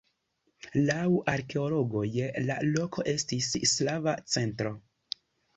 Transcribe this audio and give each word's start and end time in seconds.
Laŭ 0.87 1.03
arkeologoj 1.33 2.07
la 2.47 2.57
loko 2.71 3.07
estis 3.15 3.53
slava 3.75 4.19
centro. 4.37 4.77